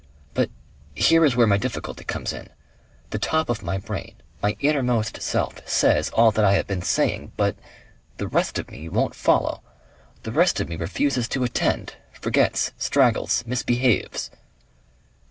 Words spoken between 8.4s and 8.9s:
of me